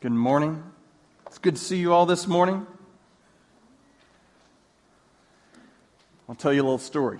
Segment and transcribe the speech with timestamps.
[0.00, 0.62] Good morning.
[1.26, 2.64] It's good to see you all this morning.
[6.28, 7.18] I'll tell you a little story.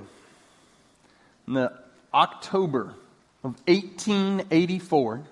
[1.48, 1.72] In the
[2.14, 2.94] October
[3.42, 5.24] of 1884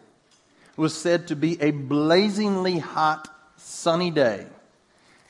[0.76, 3.28] was said to be a blazingly hot,
[3.58, 4.46] sunny day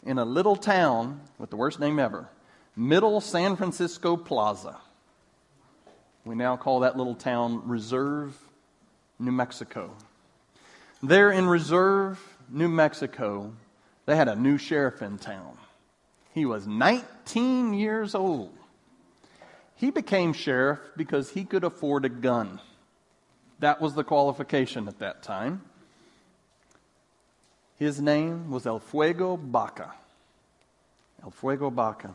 [0.03, 2.31] in a little town with the worst name ever,
[2.75, 4.79] Middle San Francisco Plaza.
[6.25, 8.35] We now call that little town Reserve,
[9.19, 9.91] New Mexico.
[11.03, 12.19] There in Reserve,
[12.49, 13.53] New Mexico,
[14.07, 15.59] they had a new sheriff in town.
[16.33, 18.53] He was 19 years old.
[19.75, 22.61] He became sheriff because he could afford a gun.
[23.59, 25.63] That was the qualification at that time.
[27.79, 29.93] His name was El Fuego Baca.
[31.23, 32.13] El Fuego Baca.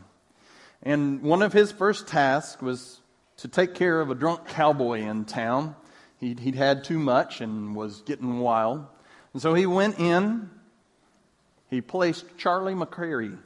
[0.82, 3.00] And one of his first tasks was
[3.38, 5.76] to take care of a drunk cowboy in town.
[6.22, 8.86] He'd, he'd had too much and was getting wild.
[9.32, 10.48] And so he went in,
[11.68, 13.36] he placed Charlie McCary,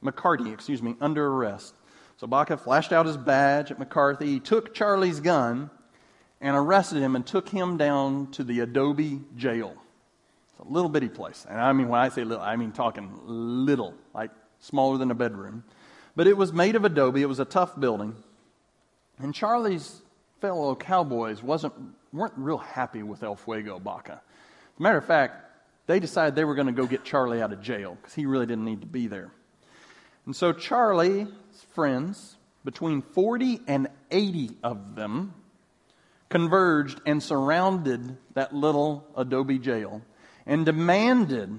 [0.00, 1.74] McCarty, excuse me, under arrest.
[2.18, 4.26] So Baca flashed out his badge at McCarty.
[4.26, 5.70] He took Charlie's gun
[6.40, 9.74] and arrested him and took him down to the Adobe jail.
[10.52, 11.44] It's a little bitty place.
[11.50, 15.16] And I mean, when I say little, I mean talking little, like smaller than a
[15.16, 15.64] bedroom.
[16.14, 17.22] But it was made of adobe.
[17.22, 18.14] It was a tough building.
[19.18, 20.02] And Charlie's
[20.40, 21.74] fellow cowboys wasn't,
[22.12, 24.14] weren't real happy with El Fuego Baca.
[24.14, 25.44] As a matter of fact,
[25.86, 28.46] they decided they were going to go get Charlie out of jail because he really
[28.46, 29.30] didn't need to be there.
[30.26, 31.28] And so Charlie's
[31.74, 35.34] friends, between 40 and 80 of them,
[36.28, 40.02] converged and surrounded that little adobe jail
[40.46, 41.58] and demanded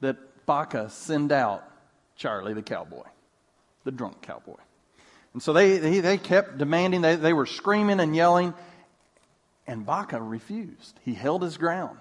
[0.00, 1.64] that Baca send out
[2.16, 3.04] Charlie the cowboy,
[3.84, 4.56] the drunk cowboy.
[5.32, 8.54] And so they, they, they kept demanding, they, they were screaming and yelling,
[9.66, 10.98] and Baca refused.
[11.04, 11.98] He held his ground.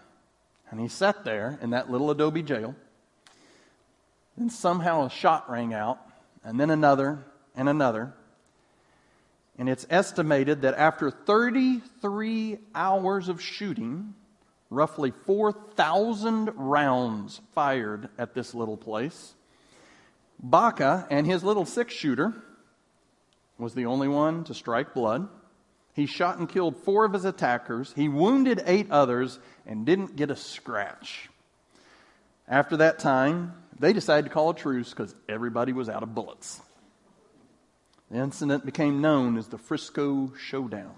[0.72, 2.76] And he sat there in that little adobe jail.
[4.38, 6.00] And somehow a shot rang out,
[6.44, 8.14] and then another, and another.
[9.58, 14.16] And it's estimated that after 33 hours of shooting,
[14.70, 19.36] roughly 4,000 rounds fired at this little place,
[20.42, 22.34] Baca and his little six shooter
[23.60, 25.28] was the only one to strike blood.
[25.94, 27.94] He shot and killed four of his attackers.
[27.96, 31.30] He wounded eight others and didn't get a scratch.
[32.48, 36.62] After that time, they decided to call a truce because everybody was out of bullets.
[38.10, 40.96] The incident became known as the Frisco Showdown.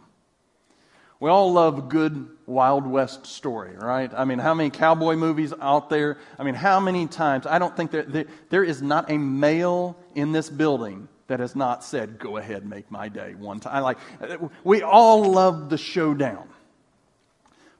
[1.19, 4.11] We all love a good Wild West story, right?
[4.15, 6.17] I mean, how many cowboy movies out there?
[6.39, 7.45] I mean, how many times?
[7.45, 11.55] I don't think that there, there is not a male in this building that has
[11.55, 13.97] not said, "Go ahead, make my day." One time, like
[14.63, 16.47] we all love the showdown.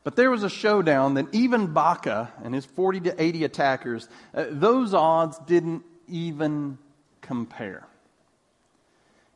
[0.04, 4.46] But there was a showdown that even Baca and his 40 to 80 attackers, uh,
[4.50, 6.80] those odds didn't even
[7.22, 7.86] compare.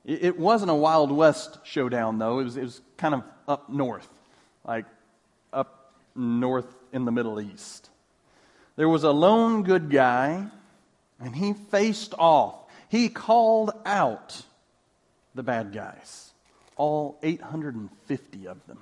[0.06, 2.40] It, it, wasn't a Wild West showdown, though.
[2.40, 4.10] It was, it was kind of up north,
[4.66, 4.86] like
[5.54, 7.90] up north in the Middle East.
[8.76, 10.48] There was a lone good guy,
[11.20, 12.65] and he faced off.
[12.96, 14.42] He called out
[15.36, 16.32] the bad guys,
[16.78, 18.80] all 850 of them.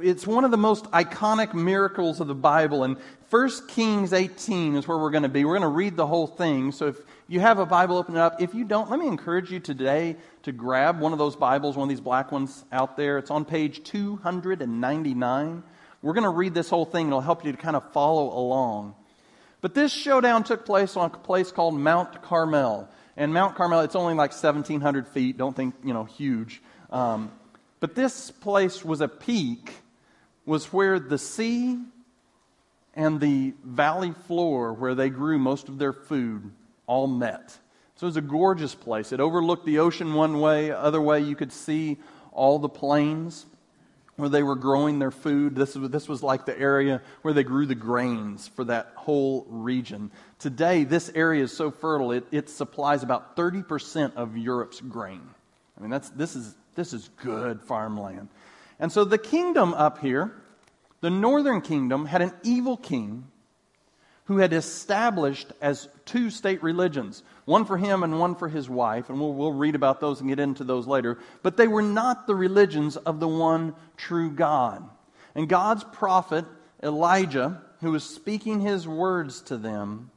[0.00, 2.84] It's one of the most iconic miracles of the Bible.
[2.84, 2.96] And
[3.30, 5.44] 1 Kings 18 is where we're going to be.
[5.44, 6.70] We're going to read the whole thing.
[6.70, 6.96] So if
[7.26, 8.40] you have a Bible, open it up.
[8.40, 11.86] If you don't, let me encourage you today to grab one of those Bibles, one
[11.86, 13.18] of these black ones out there.
[13.18, 15.64] It's on page 299.
[16.00, 17.08] We're going to read this whole thing.
[17.08, 18.94] It'll help you to kind of follow along.
[19.64, 22.86] But this showdown took place on a place called Mount Carmel.
[23.16, 25.38] And Mount Carmel, it's only like 1,700 feet.
[25.38, 26.60] Don't think, you know, huge.
[26.90, 27.32] Um,
[27.80, 29.72] but this place was a peak,
[30.44, 31.78] was where the sea
[32.92, 36.52] and the valley floor where they grew most of their food
[36.86, 37.58] all met.
[37.96, 39.12] So it was a gorgeous place.
[39.12, 41.96] It overlooked the ocean one way, other way you could see
[42.32, 43.46] all the plains
[44.16, 45.54] where they were growing their food.
[45.56, 50.10] This, this was like the area where they grew the grains for that whole region.
[50.38, 55.22] Today, this area is so fertile, it, it supplies about 30% of Europe's grain.
[55.76, 58.28] I mean, that's, this is this is good farmland.
[58.78, 60.34] And so the kingdom up here,
[61.00, 63.28] the northern kingdom, had an evil king
[64.26, 69.10] who had established as two state religions one for him and one for his wife.
[69.10, 71.18] And we'll, we'll read about those and get into those later.
[71.42, 74.82] But they were not the religions of the one true God.
[75.34, 76.46] And God's prophet,
[76.82, 80.10] Elijah, who was speaking his words to them,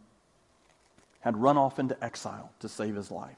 [1.19, 3.36] had run off into exile to save his life.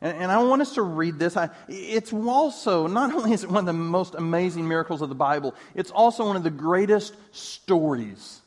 [0.00, 1.36] And, and, I want us to read this.
[1.36, 5.16] I, it's also, not only is it one of the most amazing miracles of the
[5.16, 8.40] Bible, it's also one of the greatest stories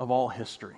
[0.00, 0.76] of all history.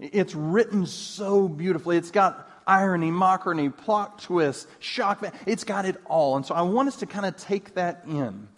[0.00, 1.96] It's written so beautifully.
[1.98, 5.24] It's got irony, mockery, plot twist, shock.
[5.46, 6.36] It's got it all.
[6.36, 8.48] And so I want us to kind of take that in.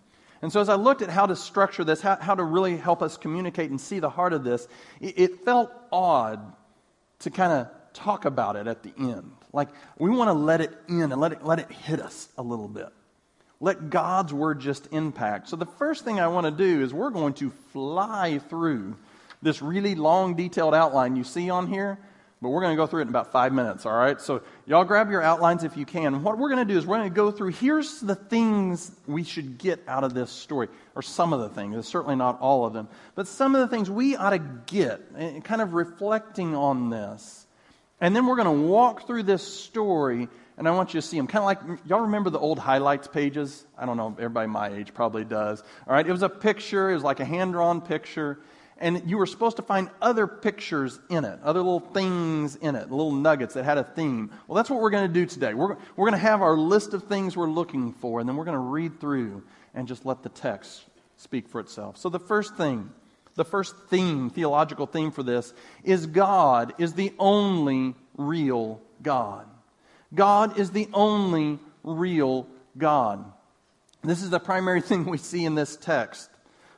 [0.41, 3.03] And so as I looked at how to structure this, how, how to really help
[3.03, 4.69] us communicate and see the heart of this,
[5.01, 6.41] it, it felt odd
[7.21, 9.33] to kind of talk about it at the end.
[9.53, 9.69] Like
[9.99, 12.69] we want to let it in and let it, let it hit us a little
[12.69, 12.89] bit.
[13.61, 15.49] Let God's word just impact.
[15.49, 18.97] So the first thing I want to do is we're going to fly through
[19.45, 21.99] this really long, detailed outline you see on here
[22.45, 24.21] but we're going to go through it in about five minutes, all right?
[24.21, 26.23] So, y'all grab your outlines if you can.
[26.23, 29.25] What we're going to do is we're going to go through here's the things we
[29.25, 31.75] should get out of this story, or some of the things.
[31.75, 35.01] It's certainly not all of them, but some of the things we ought to get,
[35.17, 37.47] and kind of reflecting on this.
[37.99, 41.17] And then we're going to walk through this story, and I want you to see
[41.17, 41.27] them.
[41.27, 43.65] Kind of like, y'all remember the old highlights pages?
[43.79, 45.63] I don't know, everybody my age probably does.
[45.87, 48.39] All right, it was a picture, it was like a hand drawn picture
[48.79, 52.91] and you were supposed to find other pictures in it, other little things in it,
[52.91, 54.31] little nuggets that had a theme.
[54.49, 55.55] Well, that's what we're going to do today.
[55.55, 58.45] We're, we're going to have our list of things we're looking for, and then we're
[58.45, 59.43] going to read through
[59.75, 60.85] and just let the text
[61.17, 61.97] speak for itself.
[61.97, 62.91] So, the first thing,
[63.37, 65.55] the first theme, theological theme for this,
[65.85, 69.47] is God is the only real God.
[70.15, 73.25] God is the only real God.
[74.03, 76.29] This is the primary thing we see in this text.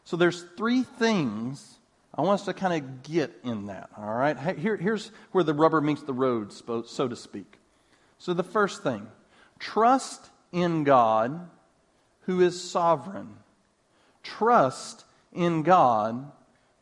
[0.04, 1.75] So, there's three things
[2.16, 4.38] I want us to kind of get in that, all right?
[4.58, 7.58] Here, here's where the rubber meets the road, so to speak.
[8.18, 9.06] So, the first thing
[9.58, 11.48] trust in God
[12.22, 13.36] who is sovereign.
[14.22, 16.32] Trust in God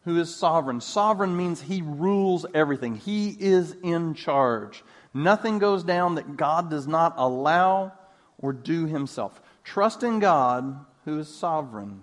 [0.04, 0.80] who is sovereign.
[0.80, 4.84] Sovereign means he rules everything, he is in charge.
[5.12, 7.92] Nothing goes down that God does not allow
[8.38, 9.40] or do himself.
[9.62, 12.02] Trust in God who is sovereign.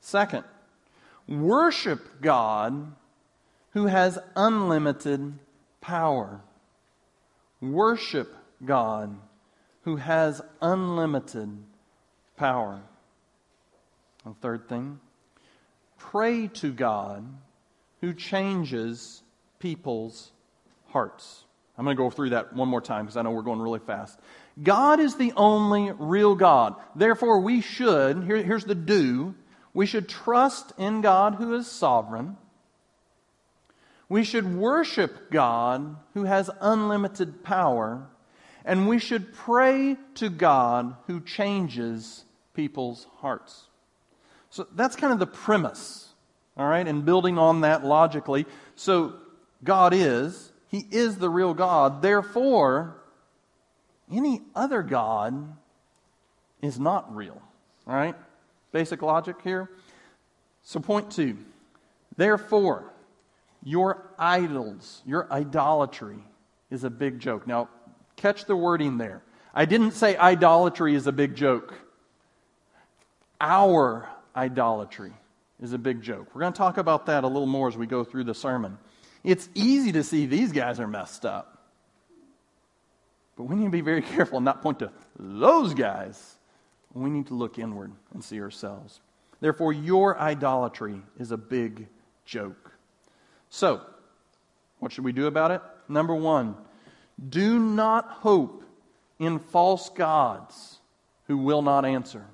[0.00, 0.44] Second,
[1.28, 2.92] worship God
[3.70, 5.34] who has unlimited
[5.80, 6.40] power.
[7.60, 8.34] Worship
[8.64, 9.16] God
[9.82, 11.56] who has unlimited
[12.36, 12.80] power.
[14.24, 14.98] A third thing,
[15.98, 17.24] pray to God
[18.00, 19.22] who changes
[19.58, 20.32] people's
[20.88, 21.44] hearts.
[21.78, 23.80] I'm going to go through that one more time because I know we're going really
[23.80, 24.18] fast.
[24.62, 26.74] God is the only real God.
[26.94, 29.34] Therefore, we should, here, here's the do,
[29.76, 32.38] we should trust in God who is sovereign.
[34.08, 38.08] We should worship God who has unlimited power.
[38.64, 42.24] And we should pray to God who changes
[42.54, 43.66] people's hearts.
[44.48, 46.08] So that's kind of the premise,
[46.56, 48.46] all right, and building on that logically.
[48.76, 49.16] So
[49.62, 52.00] God is, He is the real God.
[52.00, 52.96] Therefore,
[54.10, 55.54] any other God
[56.62, 57.42] is not real,
[57.86, 58.16] all right?
[58.76, 59.70] Basic logic here.
[60.62, 61.38] So, point two.
[62.18, 62.92] Therefore,
[63.64, 66.18] your idols, your idolatry
[66.70, 67.46] is a big joke.
[67.46, 67.70] Now,
[68.16, 69.22] catch the wording there.
[69.54, 71.72] I didn't say idolatry is a big joke.
[73.40, 74.06] Our
[74.36, 75.14] idolatry
[75.58, 76.34] is a big joke.
[76.34, 78.76] We're going to talk about that a little more as we go through the sermon.
[79.24, 81.66] It's easy to see these guys are messed up.
[83.36, 86.35] But we need to be very careful and not point to those guys
[86.94, 89.00] we need to look inward and see ourselves.
[89.40, 91.88] Therefore, your idolatry is a big
[92.24, 92.72] joke.
[93.50, 93.80] So,
[94.78, 95.62] what should we do about it?
[95.88, 96.56] Number one,
[97.28, 98.64] do not hope
[99.18, 100.78] in false gods
[101.26, 102.26] who will not answer.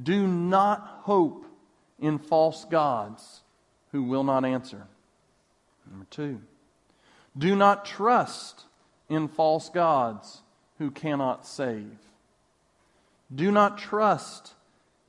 [0.00, 1.46] Do not hope
[1.98, 3.40] in false gods
[3.92, 4.86] who will not answer.
[5.90, 6.40] Number two,
[7.36, 8.64] do not trust
[9.08, 10.42] in false gods
[10.78, 11.98] who cannot save.
[13.34, 14.54] Do not trust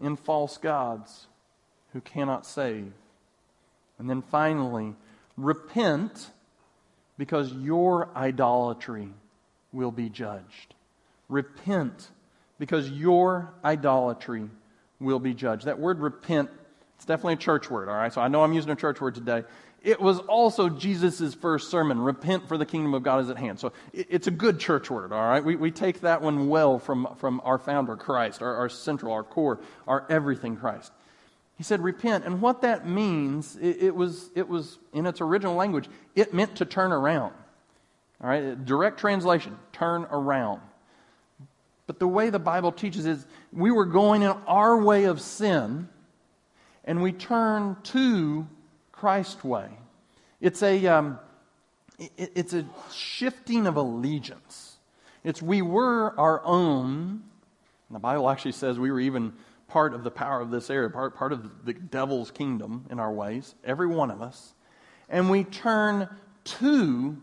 [0.01, 1.27] in false gods
[1.93, 2.91] who cannot save.
[3.99, 4.95] And then finally,
[5.37, 6.31] repent
[7.17, 9.09] because your idolatry
[9.71, 10.73] will be judged.
[11.29, 12.09] Repent
[12.59, 14.49] because your idolatry
[14.99, 15.65] will be judged.
[15.65, 16.49] That word repent,
[16.95, 18.13] it's definitely a church word, all right?
[18.13, 19.43] So I know I'm using a church word today
[19.83, 23.59] it was also Jesus' first sermon repent, for the kingdom of God is at hand.
[23.59, 25.43] So it's a good church word, all right?
[25.43, 29.23] We, we take that one well from, from our founder, Christ, our, our central, our
[29.23, 30.91] core, our everything Christ.
[31.57, 32.25] He said, repent.
[32.25, 36.57] And what that means, it, it, was, it was, in its original language, it meant
[36.57, 37.33] to turn around.
[38.23, 38.63] All right?
[38.63, 40.61] Direct translation, turn around.
[41.87, 45.89] But the way the Bible teaches is we were going in our way of sin,
[46.85, 48.47] and we turn to
[49.01, 49.67] Christ way.
[50.39, 51.17] It's a, um,
[51.97, 54.77] it, it's a shifting of allegiance.
[55.23, 57.23] It's we were our own.
[57.89, 59.33] the Bible actually says we were even
[59.67, 63.11] part of the power of this area, part, part of the devil's kingdom in our
[63.11, 64.53] ways, every one of us.
[65.09, 66.07] and we turn
[66.43, 67.17] to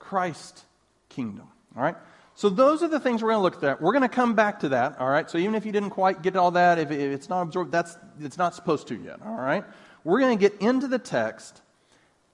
[0.00, 0.64] Christ's
[1.08, 1.46] kingdom.
[1.76, 1.94] All right?
[2.34, 3.80] So those are the things we're going to look at.
[3.80, 5.30] We're going to come back to that, all right?
[5.30, 8.38] So even if you didn't quite get all that, if it's not absorbed, that's it's
[8.38, 9.64] not supposed to yet, all right?
[10.04, 11.60] We're going to get into the text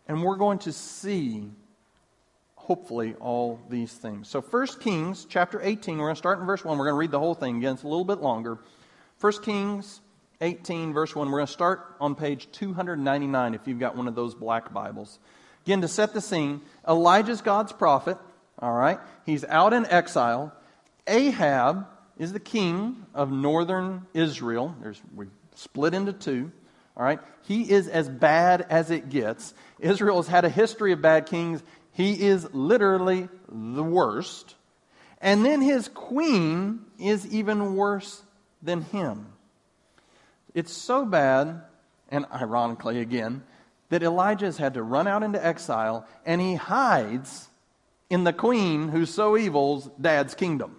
[0.06, 1.50] and we're going to see
[2.54, 4.28] hopefully all these things.
[4.28, 6.76] So 1 Kings chapter 18, we're going to start in verse 1.
[6.76, 7.74] We're going to read the whole thing again.
[7.74, 8.58] It's a little bit longer.
[9.20, 10.00] 1 Kings
[10.40, 11.30] 18 verse 1.
[11.30, 15.18] We're going to start on page 299 if you've got one of those black Bibles.
[15.64, 18.16] Again, to set the scene, Elijah's God's prophet.
[18.58, 18.98] All right.
[19.26, 20.52] He's out in exile.
[21.06, 21.86] Ahab
[22.18, 24.74] is the king of northern Israel.
[24.80, 26.52] There's, we split into two.
[26.98, 27.20] All right.
[27.42, 29.54] He is as bad as it gets.
[29.78, 31.62] Israel has had a history of bad kings.
[31.92, 34.56] He is literally the worst.
[35.20, 38.22] And then his queen is even worse
[38.62, 39.26] than him.
[40.54, 41.62] It's so bad,
[42.08, 43.44] and ironically again,
[43.90, 47.48] that Elijah has had to run out into exile and he hides
[48.10, 50.77] in the queen who's so evil's dad's kingdom.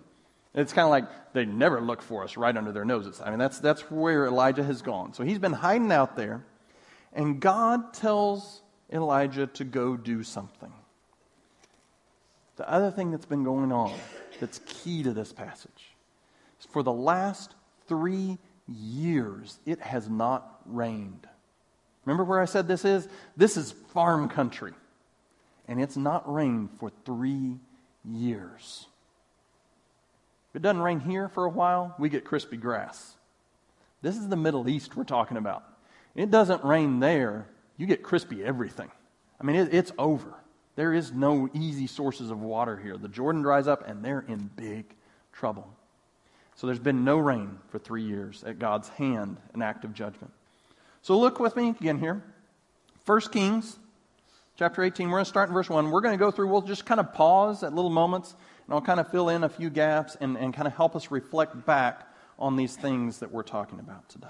[0.53, 3.21] It's kind of like they never look for us right under their noses.
[3.23, 5.13] I mean, that's, that's where Elijah has gone.
[5.13, 6.43] So he's been hiding out there,
[7.13, 10.73] and God tells Elijah to go do something.
[12.55, 13.93] The other thing that's been going on
[14.39, 15.95] that's key to this passage
[16.59, 17.53] is for the last
[17.87, 18.37] three
[18.67, 21.27] years, it has not rained.
[22.05, 23.07] Remember where I said this is?
[23.37, 24.73] This is farm country
[25.69, 27.59] and it's not rained for three
[28.03, 28.87] years.
[30.49, 33.15] If it doesn't rain here for a while, we get crispy grass.
[34.01, 35.63] This is the Middle East we're talking about.
[36.15, 38.89] It doesn't rain there, you get crispy everything.
[39.39, 40.33] I mean, it, it's over.
[40.75, 42.97] There is no easy sources of water here.
[42.97, 44.85] The Jordan dries up, and they're in big
[45.33, 45.67] trouble.
[46.55, 50.33] So there's been no rain for three years at God's hand, an act of judgment.
[51.01, 52.21] So look with me again here.
[53.05, 53.77] First Kings
[54.57, 55.07] chapter 18.
[55.07, 55.89] We're going to start in verse 1.
[55.89, 58.35] We're going to go through, we'll just kind of pause at little moments,
[58.69, 61.09] and I'll kind of fill in a few gaps and, and kind of help us
[61.09, 62.07] reflect back
[62.37, 64.27] on these things that we're talking about today.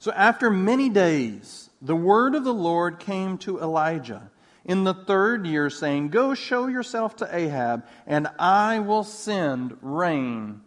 [0.00, 4.32] So after many days, the word of the Lord came to Elijah
[4.64, 10.62] in the third year, saying, Go show yourself to Ahab, and I will send rain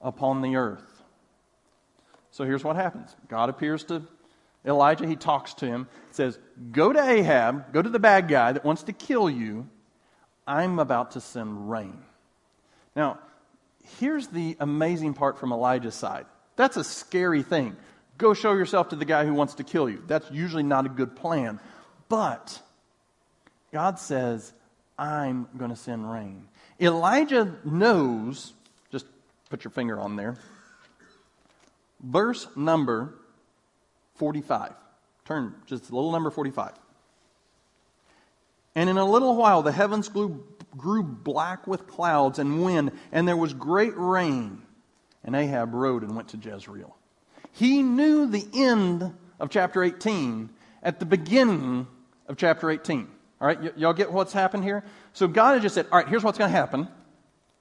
[0.00, 1.04] upon the earth.
[2.32, 4.02] So here's what happens God appears to
[4.66, 6.36] Elijah, he talks to him, says,
[6.72, 9.68] Go to Ahab, go to the bad guy that wants to kill you.
[10.48, 12.02] I'm about to send rain.
[12.98, 13.20] Now,
[14.00, 16.26] here's the amazing part from Elijah's side.
[16.56, 17.76] That's a scary thing.
[18.18, 20.02] Go show yourself to the guy who wants to kill you.
[20.08, 21.60] That's usually not a good plan.
[22.08, 22.60] But
[23.72, 24.52] God says,
[24.98, 26.48] I'm going to send rain.
[26.80, 28.52] Elijah knows,
[28.90, 29.06] just
[29.48, 30.36] put your finger on there,
[32.00, 33.14] verse number
[34.16, 34.72] 45.
[35.24, 36.72] Turn just a little number 45.
[38.74, 40.44] And in a little while the heavens grew,
[40.78, 44.62] grew black with clouds and wind, and there was great rain.
[45.24, 46.96] And Ahab rode and went to Jezreel.
[47.52, 50.48] He knew the end of chapter 18
[50.82, 51.86] at the beginning
[52.28, 53.08] of chapter 18.
[53.40, 54.84] All right, y- y'all get what's happened here?
[55.12, 56.88] So God had just said, All right, here's what's going to happen.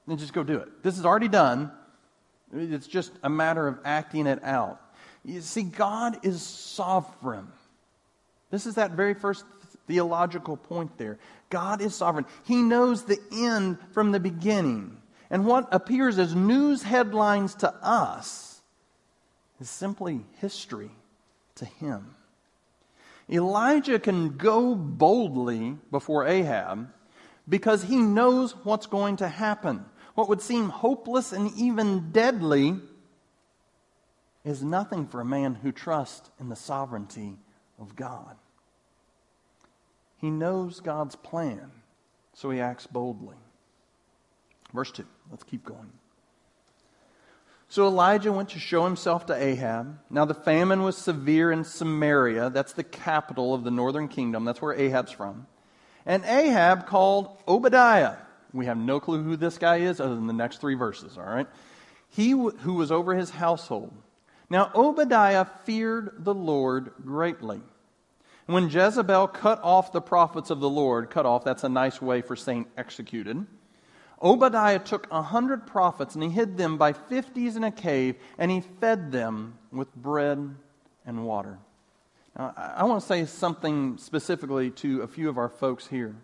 [0.08, 0.84] Then just go do it.
[0.84, 1.72] This is already done.
[2.54, 4.82] It's just a matter of acting it out.
[5.26, 7.48] You see, God is sovereign.
[8.50, 9.44] This is that very first
[9.88, 11.18] theological point there.
[11.50, 12.26] God is sovereign.
[12.44, 14.98] He knows the end from the beginning.
[15.30, 18.62] And what appears as news headlines to us
[19.60, 20.92] is simply history
[21.56, 22.16] to him.
[23.30, 26.90] Elijah can go boldly before Ahab
[27.50, 29.86] because he knows what's going to happen.
[30.16, 32.80] What would seem hopeless and even deadly
[34.46, 37.38] is nothing for a man who trusts in the sovereignty
[37.80, 38.38] of God.
[40.20, 41.72] He knows God's plan,
[42.34, 43.36] so he acts boldly.
[44.74, 45.06] Verse 2.
[45.30, 45.92] Let's keep going.
[47.70, 50.00] So Elijah went to show himself to Ahab.
[50.10, 52.50] Now the famine was severe in Samaria.
[52.50, 54.46] That's the capital of the northern kingdom.
[54.46, 55.48] That's where Ahab's from.
[56.06, 58.16] And Ahab called Obadiah.
[58.54, 61.26] We have no clue who this guy is other than the next three verses, all
[61.26, 61.48] right?
[62.10, 63.94] He who was over his household
[64.50, 67.62] now Obadiah feared the Lord greatly.
[68.48, 72.22] When Jezebel cut off the prophets of the Lord, cut off, that's a nice way
[72.22, 73.46] for saying executed.
[74.24, 78.50] Obadiah took a hundred prophets and he hid them by fifties in a cave and
[78.50, 80.56] he fed them with bread
[81.06, 81.60] and water.
[82.38, 86.16] Now, I want to say something specifically to a few of our folks here.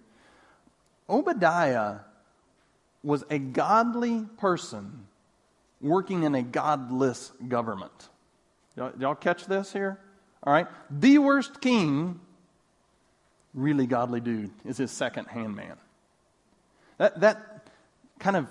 [1.10, 1.98] Obadiah
[3.03, 5.08] was a godly person
[5.82, 8.10] working in a godless government.
[8.77, 10.00] Y'all, y'all catch this here?
[10.46, 10.68] All right.
[10.90, 12.20] The worst king
[13.54, 15.78] really godly dude is his second hand man.
[16.98, 17.68] That, that
[18.20, 18.48] kind of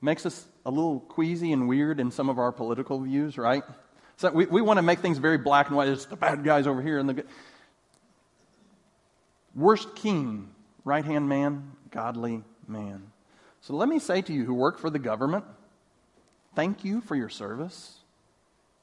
[0.00, 3.62] makes us a little queasy and weird in some of our political views, right?
[4.16, 5.88] So we, we want to make things very black and white.
[5.88, 7.26] It's the bad guys over here and the good.
[9.54, 10.48] Worst king,
[10.84, 13.10] right hand man, godly man.
[13.60, 15.44] So let me say to you who work for the government,
[16.54, 17.98] thank you for your service.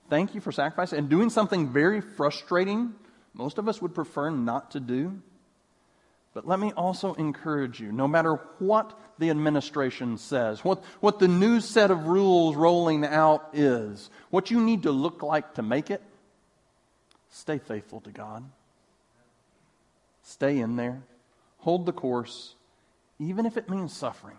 [0.10, 2.94] Thank you for sacrifice and doing something very frustrating
[3.34, 5.22] most of us would prefer not to do.
[6.34, 11.28] But let me also encourage you no matter what the administration says, what, what the
[11.28, 15.90] new set of rules rolling out is, what you need to look like to make
[15.90, 16.02] it,
[17.30, 18.44] stay faithful to God.
[20.24, 21.02] Stay in there.
[21.60, 22.56] Hold the course,
[23.20, 24.38] even if it means suffering,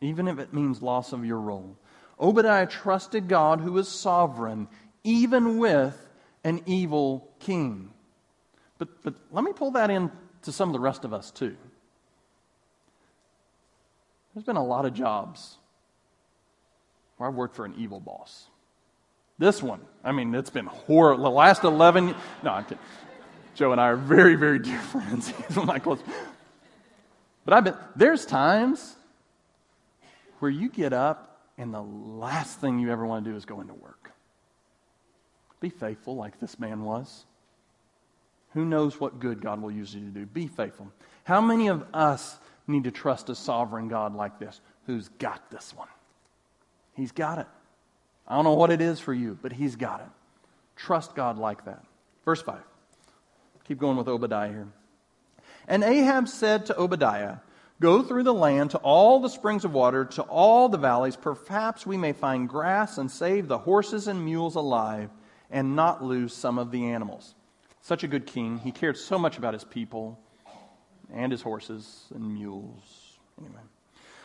[0.00, 1.76] even if it means loss of your role.
[2.20, 4.68] Obadiah trusted God who is sovereign,
[5.02, 5.96] even with
[6.44, 7.90] an evil king.
[8.78, 10.10] But, but let me pull that in
[10.42, 11.56] to some of the rest of us, too.
[14.34, 15.56] There's been a lot of jobs
[17.16, 18.46] where I've worked for an evil boss.
[19.38, 21.24] This one, I mean, it's been horrible.
[21.24, 22.78] The last 11, no, I'm kidding.
[23.54, 25.28] Joe and I are very, very dear friends.
[25.48, 26.00] He's one of my close.
[27.44, 28.96] But I've been, there's times
[30.38, 33.60] where you get up and the last thing you ever want to do is go
[33.60, 34.12] into work.
[35.60, 37.24] Be faithful like this man was.
[38.52, 40.26] Who knows what good God will use you to do?
[40.26, 40.90] Be faithful.
[41.24, 45.74] How many of us need to trust a sovereign God like this who's got this
[45.74, 45.88] one?
[46.94, 47.46] He's got it.
[48.26, 50.06] I don't know what it is for you, but He's got it.
[50.76, 51.84] Trust God like that.
[52.24, 52.58] Verse 5.
[53.64, 54.68] Keep going with Obadiah here.
[55.66, 57.36] And Ahab said to Obadiah,
[57.84, 61.16] Go through the land to all the springs of water, to all the valleys.
[61.16, 65.10] Perhaps we may find grass and save the horses and mules alive
[65.50, 67.34] and not lose some of the animals.
[67.82, 68.56] Such a good king.
[68.56, 70.18] He cared so much about his people
[71.12, 73.18] and his horses and mules.
[73.38, 73.60] Anyway.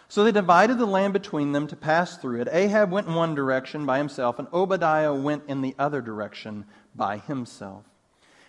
[0.08, 2.48] So they divided the land between them to pass through it.
[2.54, 6.64] Ahab went in one direction by himself, and Obadiah went in the other direction
[6.96, 7.84] by himself.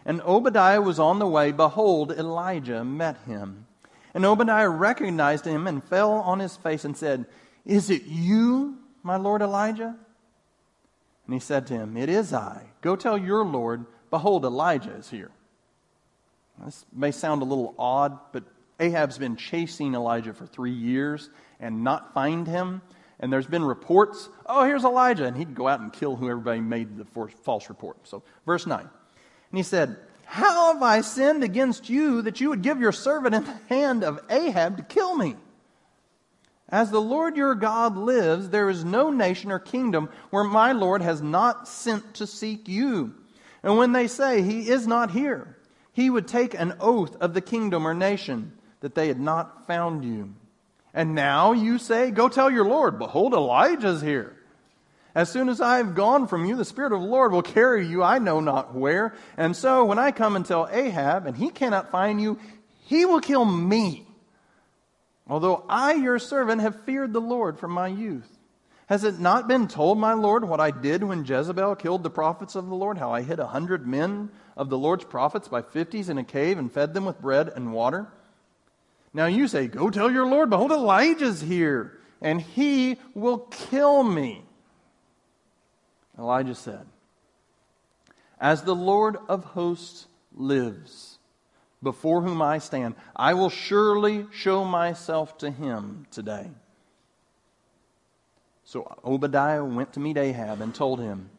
[0.07, 1.51] And Obadiah was on the way.
[1.51, 3.67] Behold, Elijah met him.
[4.15, 7.27] And Obadiah recognized him and fell on his face and said,
[7.65, 9.97] Is it you, my lord Elijah?
[11.27, 12.63] And he said to him, It is I.
[12.81, 15.31] Go tell your Lord, Behold, Elijah is here.
[16.65, 18.45] This may sound a little odd, but
[18.81, 22.83] Ahab's been chasing Elijah for three years and not find him.
[23.19, 25.27] And there's been reports, oh, here's Elijah.
[25.27, 27.05] And he'd go out and kill whoever made the
[27.45, 27.97] false report.
[28.09, 28.81] So, verse 9.
[28.81, 28.89] And
[29.53, 29.97] he said,
[30.31, 34.05] How have I sinned against you that you would give your servant in the hand
[34.05, 35.35] of Ahab to kill me?
[36.69, 41.03] As the Lord your God lives, there is no nation or kingdom where my Lord
[41.03, 43.13] has not sent to seek you.
[43.65, 45.57] And when they say, He is not here,
[45.93, 50.05] he would take an oath of the kingdom or nation that they had not found
[50.05, 50.33] you.
[50.95, 54.37] And now you say, Go tell your Lord, behold, Elijah's here.
[55.15, 57.87] As soon as I have gone from you, the Spirit of the Lord will carry
[57.87, 59.15] you, I know not where.
[59.37, 62.39] And so when I come and tell Ahab, and he cannot find you,
[62.87, 64.07] he will kill me.
[65.27, 68.29] Although I, your servant, have feared the Lord from my youth.
[68.87, 72.57] Has it not been told, my Lord, what I did when Jezebel killed the prophets
[72.57, 72.99] of the Lord?
[72.99, 76.59] How I hid a hundred men of the Lord's prophets by fifties in a cave
[76.59, 78.09] and fed them with bread and water?
[79.15, 84.43] Now you say, Go tell your Lord, behold, Elijah's here, and he will kill me.
[86.21, 86.87] Elijah said,
[88.39, 91.19] As the Lord of hosts lives,
[91.83, 96.51] before whom I stand, I will surely show myself to him today.
[98.65, 101.31] So Obadiah went to meet Ahab and told him,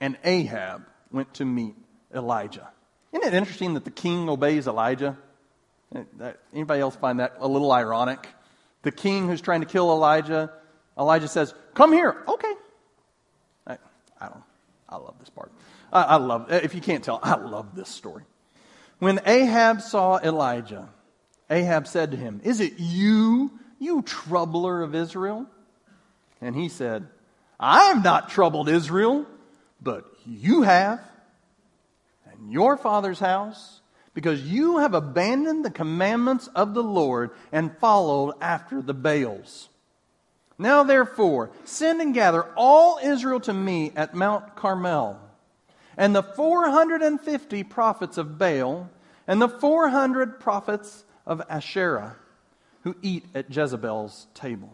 [0.00, 1.74] and Ahab went to meet
[2.12, 2.68] Elijah.
[3.12, 5.16] Isn't it interesting that the king obeys Elijah?
[6.52, 8.26] Anybody else find that a little ironic?
[8.82, 10.52] The king who's trying to kill Elijah,
[10.98, 12.24] Elijah says, Come here.
[12.26, 12.52] Okay.
[14.20, 14.42] I, don't.
[14.88, 15.52] I love this part.
[15.92, 18.24] I, I love, if you can't tell, I love this story.
[18.98, 20.88] When Ahab saw Elijah,
[21.50, 25.46] Ahab said to him, Is it you, you troubler of Israel?
[26.40, 27.06] And he said,
[27.58, 29.26] I have not troubled Israel,
[29.80, 31.00] but you have,
[32.30, 33.80] and your father's house,
[34.14, 39.68] because you have abandoned the commandments of the Lord and followed after the Baals.
[40.58, 45.20] Now, therefore, send and gather all Israel to me at Mount Carmel,
[45.96, 48.88] and the 450 prophets of Baal,
[49.26, 52.16] and the 400 prophets of Asherah,
[52.82, 54.72] who eat at Jezebel's table.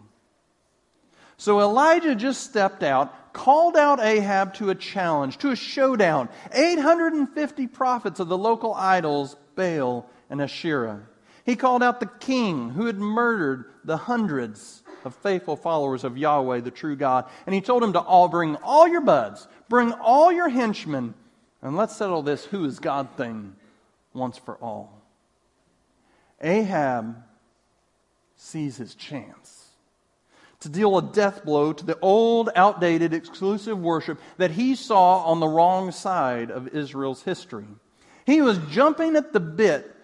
[1.36, 6.28] So Elijah just stepped out, called out Ahab to a challenge, to a showdown.
[6.52, 11.00] 850 prophets of the local idols Baal and Asherah.
[11.44, 16.60] He called out the king who had murdered the hundreds of faithful followers of Yahweh,
[16.60, 17.26] the true God.
[17.46, 21.14] And he told him to all bring all your buds, bring all your henchmen,
[21.60, 23.54] and let's settle this who is God thing
[24.12, 25.02] once for all.
[26.40, 27.22] Ahab
[28.36, 29.68] sees his chance
[30.60, 35.40] to deal a death blow to the old, outdated, exclusive worship that he saw on
[35.40, 37.66] the wrong side of Israel's history.
[38.24, 39.94] He was jumping at the bit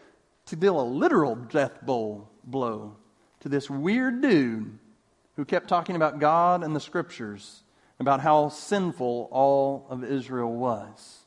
[0.46, 2.96] to deal a literal death blow, blow
[3.40, 4.78] to this weird dude
[5.38, 7.62] who kept talking about God and the scriptures,
[8.00, 11.20] about how sinful all of Israel was.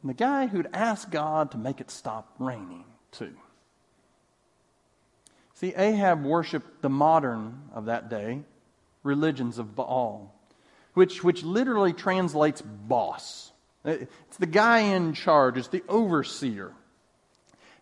[0.00, 3.34] And the guy who'd asked God to make it stop raining, too.
[5.54, 8.42] See, Ahab worshiped the modern of that day
[9.02, 10.32] religions of Baal,
[10.94, 13.50] which, which literally translates boss.
[13.84, 16.70] It's the guy in charge, it's the overseer.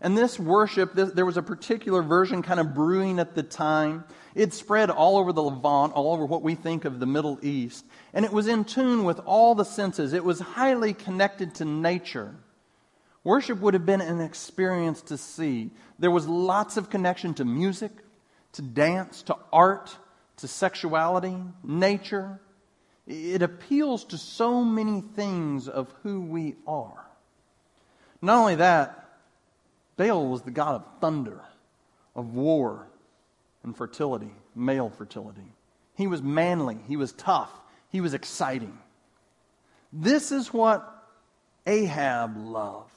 [0.00, 4.04] And this worship, this, there was a particular version kind of brewing at the time.
[4.34, 7.84] It spread all over the Levant, all over what we think of the Middle East.
[8.12, 10.12] And it was in tune with all the senses.
[10.12, 12.34] It was highly connected to nature.
[13.22, 15.70] Worship would have been an experience to see.
[15.98, 17.92] There was lots of connection to music,
[18.52, 19.96] to dance, to art,
[20.38, 22.40] to sexuality, nature.
[23.06, 27.06] It appeals to so many things of who we are.
[28.20, 29.00] Not only that,
[29.96, 31.40] Baal was the god of thunder,
[32.16, 32.88] of war,
[33.64, 35.52] and fertility, male fertility.
[35.96, 37.50] He was manly, he was tough,
[37.90, 38.78] he was exciting.
[39.92, 40.90] This is what
[41.66, 42.90] Ahab loved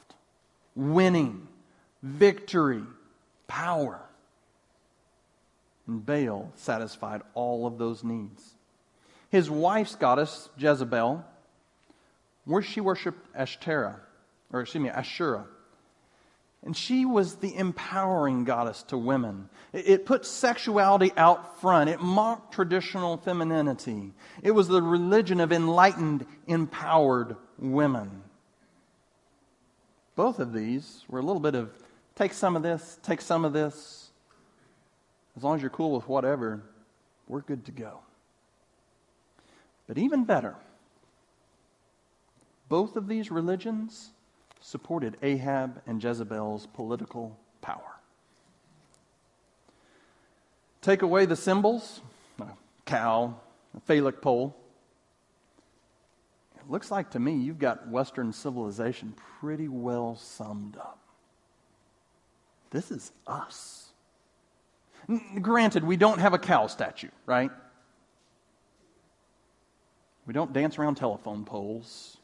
[0.75, 1.47] winning,
[2.03, 2.83] victory,
[3.47, 3.99] power.
[5.87, 8.53] And Baal satisfied all of those needs.
[9.29, 11.25] His wife's goddess, Jezebel,
[12.45, 13.99] where she worshiped Ashtoreth,
[14.51, 15.45] or excuse me, Asherah.
[16.67, 19.47] And she was the empowering goddess to women.
[19.71, 21.89] It put sexuality out front.
[21.89, 24.11] It mocked traditional femininity.
[24.43, 28.21] It was the religion of enlightened, empowered women.
[30.17, 31.71] Both of these were a little bit of
[32.15, 34.09] take some of this, take some of this.
[35.37, 36.63] As long as you're cool with whatever,
[37.29, 37.99] we're good to go.
[39.87, 40.55] But even better,
[42.67, 44.09] both of these religions
[44.67, 48.01] supported Ahab and Jezebel's political power.
[50.81, 52.01] Take away the symbols
[52.41, 52.47] a
[52.85, 53.39] cow,
[53.77, 54.57] a phallic pole.
[56.59, 60.99] It looks like to me you've got Western civilization pretty well summed up.
[62.69, 63.87] This is us.
[65.41, 67.51] Granted, we don't have a cow statue, right?
[70.25, 72.16] We don't dance around telephone poles.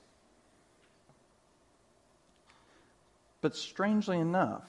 [3.44, 4.64] But strangely enough,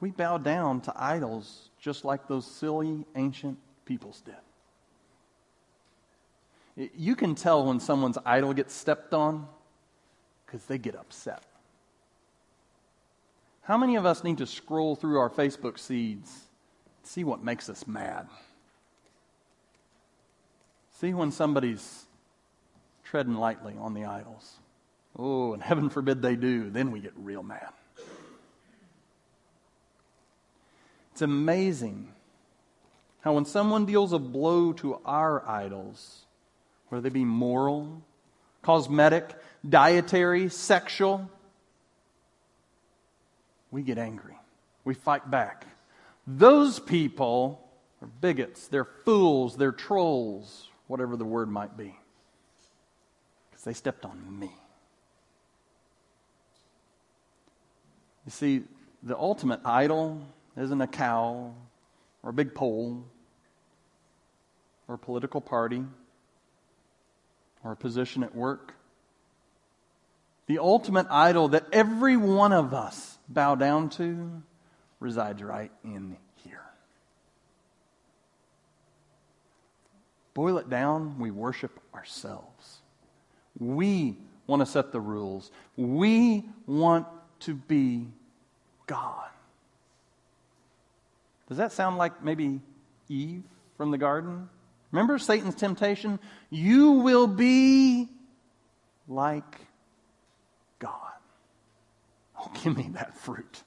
[0.00, 4.34] we bow down to idols just like those silly ancient peoples did.
[6.96, 9.46] You can tell when someone's idol gets stepped on
[10.44, 11.44] because they get upset.
[13.62, 16.48] How many of us need to scroll through our Facebook seeds,
[17.04, 18.26] see what makes us mad?
[20.98, 22.06] See when somebody's
[23.04, 24.59] treading lightly on the idols.
[25.18, 27.68] Oh, and heaven forbid they do, then we get real mad.
[31.12, 32.08] It's amazing
[33.20, 36.24] how when someone deals a blow to our idols,
[36.88, 38.02] whether they be moral,
[38.62, 39.34] cosmetic,
[39.68, 41.30] dietary, sexual,
[43.70, 44.38] we get angry.
[44.84, 45.66] We fight back.
[46.26, 47.68] Those people
[48.00, 51.94] are bigots, they're fools, they're trolls, whatever the word might be,
[53.50, 54.50] because they stepped on me.
[58.26, 58.62] You see,
[59.02, 60.20] the ultimate idol
[60.56, 61.54] isn't a cow
[62.22, 63.04] or a big pole
[64.88, 65.84] or a political party
[67.64, 68.74] or a position at work.
[70.46, 74.42] The ultimate idol that every one of us bow down to
[74.98, 76.62] resides right in here.
[80.34, 82.78] Boil it down, we worship ourselves.
[83.58, 85.50] We want to set the rules.
[85.76, 87.06] We want
[87.40, 88.06] to be
[88.86, 89.28] God.
[91.48, 92.60] Does that sound like maybe
[93.08, 93.42] Eve
[93.76, 94.48] from the garden?
[94.92, 96.18] Remember Satan's temptation?
[96.48, 98.08] You will be
[99.08, 99.56] like
[100.78, 101.12] God.
[102.38, 103.62] Oh, give me that fruit.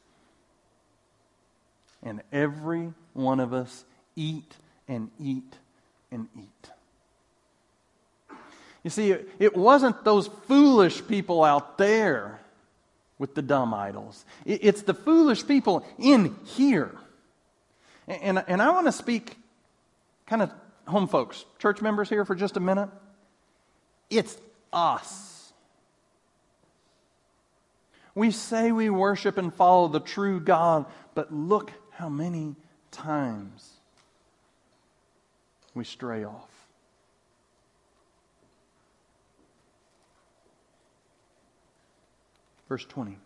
[2.02, 4.56] And every one of us eat
[4.88, 5.58] and eat
[6.12, 6.70] and eat.
[8.84, 12.43] You see, it wasn't those foolish people out there
[13.24, 14.26] with the dumb idols.
[14.46, 16.92] It's the foolish people in here.
[18.06, 19.38] And, and I want to speak
[20.28, 20.52] kind of
[20.86, 22.90] home folks, church members here for just a minute.
[24.10, 24.36] It's
[24.74, 25.54] us.
[28.14, 32.58] We say we worship and follow the true God, but look how many
[32.92, 33.70] times
[35.74, 36.53] we stray off.
[42.74, 43.20] Verse 20.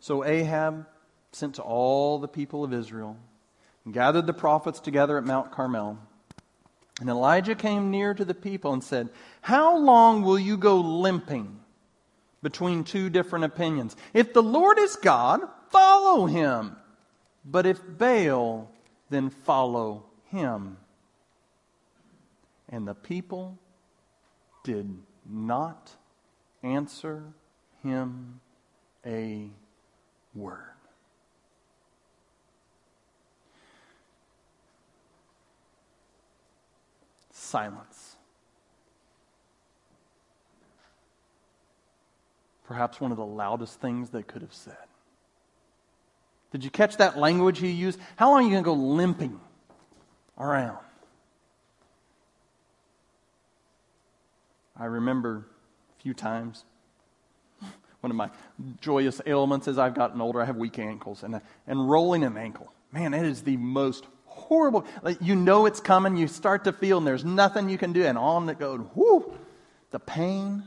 [0.00, 0.86] So Ahab
[1.30, 3.18] sent to all the people of Israel
[3.84, 5.98] and gathered the prophets together at Mount Carmel.
[7.02, 9.10] And Elijah came near to the people and said,
[9.42, 11.60] How long will you go limping
[12.42, 13.94] between two different opinions?
[14.14, 16.76] If the Lord is God, follow him.
[17.44, 18.70] But if Baal,
[19.10, 20.78] then follow him.
[22.70, 23.58] And the people
[24.62, 24.96] did
[25.28, 25.94] not
[26.64, 27.22] answer
[27.82, 28.40] him
[29.04, 29.50] a
[30.34, 30.58] word.
[37.30, 38.16] Silence.
[42.66, 44.76] Perhaps one of the loudest things they could have said.
[46.50, 47.98] Did you catch that language he used?
[48.16, 49.38] How long are you going to go limping
[50.38, 50.78] around?
[54.76, 55.46] I remember
[56.04, 56.64] few times.
[58.00, 58.28] One of my
[58.82, 62.70] joyous ailments as I've gotten older, I have weak ankles, and, and rolling an ankle.
[62.92, 64.84] Man, it is the most horrible.
[65.02, 68.04] Like, you know it's coming, you start to feel, and there's nothing you can do,
[68.04, 69.32] and on it goes, whoo,
[69.92, 70.64] the pain.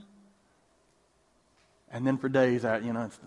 [1.91, 3.19] And then for days, out, you know, it's.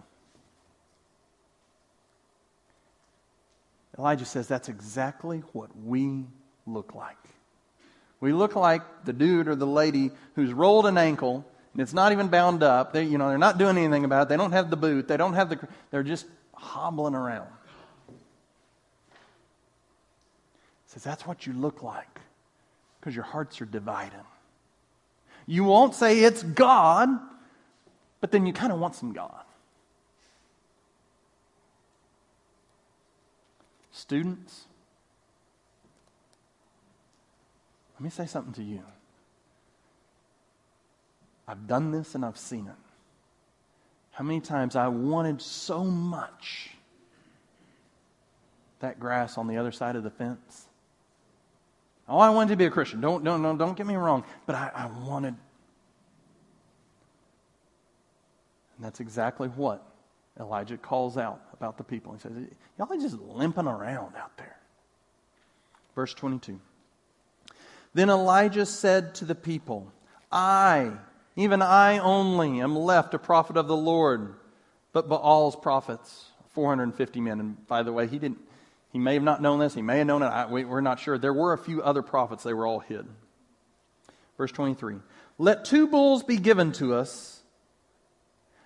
[3.97, 6.25] Elijah says that's exactly what we
[6.67, 7.17] look like.
[8.19, 12.13] We look like the dude or the lady who's rolled an ankle and it's not
[12.13, 12.93] even bound up.
[12.93, 14.29] They, you know, they're not doing anything about it.
[14.29, 15.07] They don't have the boot.
[15.09, 15.69] They don't have the.
[15.91, 17.49] They're just hobbling around.
[20.91, 22.21] says that's what you look like
[22.99, 24.25] because your hearts are divided.
[25.47, 27.09] You won't say it's God,
[28.21, 29.45] but then you kind of want some God.
[33.93, 34.65] Students,
[37.95, 38.83] let me say something to you.
[41.51, 42.75] I've done this and I've seen it.
[44.13, 46.71] How many times I wanted so much
[48.81, 50.67] that grass on the other side of the fence.
[52.09, 53.01] Oh, I wanted to be a Christian.
[53.01, 54.25] Don't, don't, don't, don't get me wrong.
[54.47, 55.35] But I, I wanted.
[58.77, 59.87] And that's exactly what
[60.39, 62.13] Elijah calls out about the people.
[62.15, 62.33] He says,
[62.79, 64.57] Y'all are just limping around out there.
[65.95, 66.59] Verse 22.
[67.93, 69.93] Then Elijah said to the people,
[70.33, 70.93] I
[71.37, 74.35] even I only am left a prophet of the Lord,
[74.93, 77.41] but Baal's prophets, 450 men.
[77.41, 78.39] And by the way, he didn't.
[78.93, 79.75] He may have not known this.
[79.75, 80.27] He may have known it.
[80.27, 81.17] I, we, we're not sure.
[81.17, 82.43] There were a few other prophets.
[82.43, 83.07] They were all hid.
[84.37, 84.97] Verse 23.
[85.39, 87.41] Let two bulls be given to us,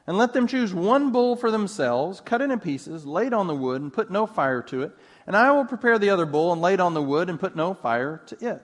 [0.06, 3.54] and let them choose one bull for themselves, cut it in pieces, laid on the
[3.54, 4.92] wood, and put no fire to it.
[5.26, 7.54] And I will prepare the other bull and lay it on the wood and put
[7.54, 8.62] no fire to it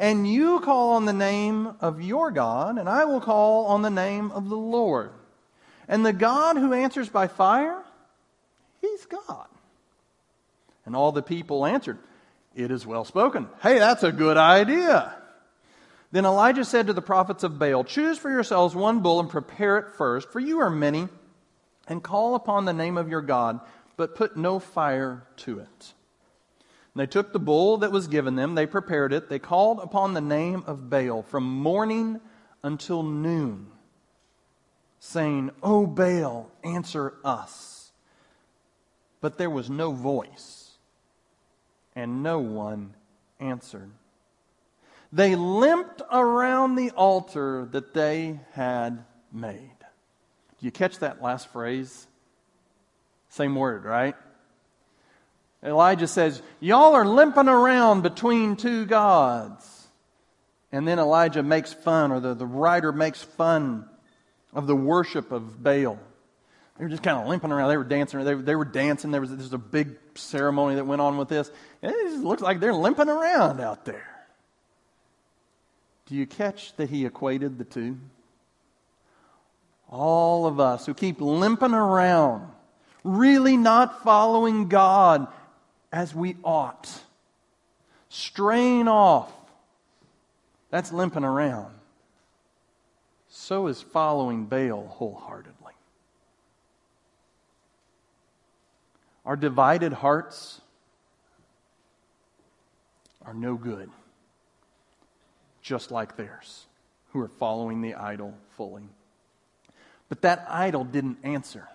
[0.00, 3.90] and you call on the name of your God, and I will call on the
[3.90, 5.10] name of the Lord.
[5.86, 7.82] And the God who answers by fire,
[8.80, 9.46] he's God.
[10.86, 11.98] And all the people answered,
[12.56, 13.46] It is well spoken.
[13.62, 15.14] Hey, that's a good idea.
[16.12, 19.76] Then Elijah said to the prophets of Baal, Choose for yourselves one bull and prepare
[19.76, 21.08] it first, for you are many,
[21.86, 23.60] and call upon the name of your God,
[23.98, 25.92] but put no fire to it.
[26.94, 30.12] And they took the bull that was given them, they prepared it, they called upon
[30.12, 32.20] the name of Baal from morning
[32.62, 33.68] until noon,
[34.98, 37.92] saying, O Baal, answer us.
[39.20, 40.72] But there was no voice,
[41.94, 42.94] and no one
[43.38, 43.90] answered.
[45.12, 49.76] They limped around the altar that they had made.
[50.58, 52.06] Do you catch that last phrase?
[53.28, 54.14] Same word, right?
[55.62, 59.88] Elijah says, Y'all are limping around between two gods.
[60.72, 63.88] And then Elijah makes fun, or the, the writer makes fun
[64.52, 65.98] of the worship of Baal.
[66.78, 67.68] They were just kind of limping around.
[67.68, 68.24] They were dancing.
[68.24, 69.10] They, they were dancing.
[69.10, 71.50] There was, there was a big ceremony that went on with this.
[71.82, 74.06] And it just looks like they're limping around out there.
[76.06, 77.98] Do you catch that he equated the two?
[79.90, 82.48] All of us who keep limping around,
[83.04, 85.26] really not following God,
[85.92, 87.02] as we ought.
[88.08, 89.32] Strain off.
[90.70, 91.74] That's limping around.
[93.28, 95.72] so is following Baal wholeheartedly.
[99.24, 100.60] Our divided hearts
[103.24, 103.90] are no good,
[105.62, 106.66] just like theirs,
[107.12, 108.82] who are following the idol fully.
[110.08, 111.68] But that idol didn't answer.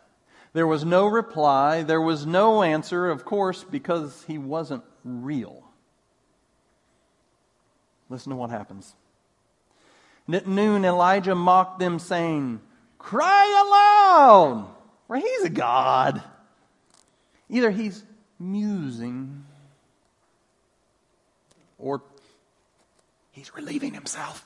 [0.55, 1.83] There was no reply.
[1.83, 5.65] There was no answer, of course, because he wasn't real.
[8.07, 8.95] Listen to what happens.
[10.25, 12.61] And at noon, Elijah mocked them, saying,
[12.97, 14.69] Cry aloud,
[15.07, 16.23] for he's a God.
[17.49, 18.01] Either he's
[18.39, 19.43] musing
[21.77, 22.01] or
[23.33, 24.45] he's relieving himself.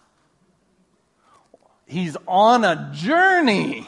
[1.86, 3.88] He's on a journey.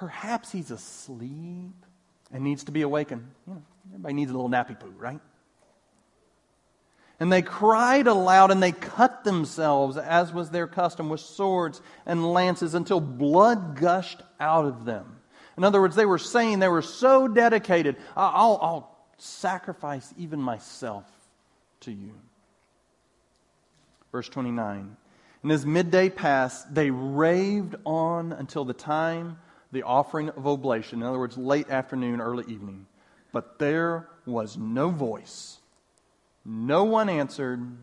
[0.00, 1.74] Perhaps he's asleep
[2.32, 3.28] and needs to be awakened.
[3.46, 5.20] You know, everybody needs a little nappy poo, right?
[7.20, 12.32] And they cried aloud and they cut themselves, as was their custom, with swords and
[12.32, 15.20] lances until blood gushed out of them.
[15.58, 21.04] In other words, they were saying they were so dedicated, I'll, I'll sacrifice even myself
[21.80, 22.14] to you.
[24.12, 24.96] Verse 29.
[25.42, 29.36] And as midday passed, they raved on until the time
[29.72, 32.86] the offering of oblation, in other words, late afternoon, early evening.
[33.32, 35.60] But there was no voice
[36.44, 37.76] no one answered.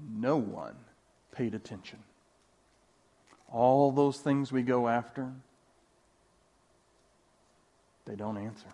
[0.00, 0.76] No one
[1.32, 1.98] paid attention.
[3.50, 5.32] All those things we go after,
[8.04, 8.66] they don't answer.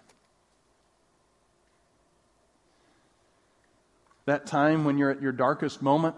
[4.26, 6.16] That time when you're at your darkest moment,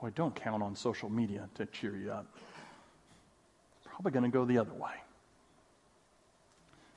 [0.00, 2.26] boy, don't count on social media to cheer you up.
[4.02, 4.90] Probably going to go the other way.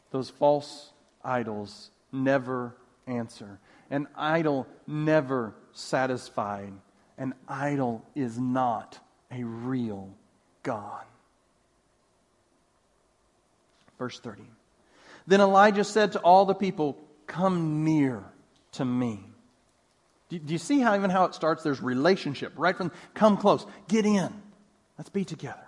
[0.10, 0.92] Those false
[1.24, 3.60] idols never answer.
[3.92, 6.74] An idol never satisfied.
[7.18, 9.00] An idol is not
[9.32, 10.10] a real
[10.64, 11.04] God.
[14.00, 14.42] Verse 30.
[15.28, 18.24] Then Elijah said to all the people, Come near
[18.74, 19.20] to me.
[20.30, 21.62] Do, you see how even how it starts?
[21.62, 24.34] There's relationship right from come close, get in,
[24.98, 25.65] let's be together.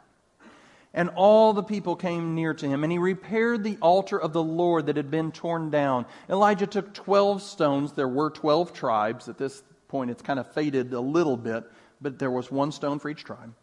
[0.98, 4.42] And all the people came near to him, and he repaired the altar of the
[4.42, 6.08] Lord that had been torn down.
[6.28, 7.92] Elijah took 12 stones.
[7.94, 9.30] There were 12 tribes.
[9.30, 11.66] At this point, it's kind of faded a little bit,
[12.02, 13.54] but there was one stone for each tribe.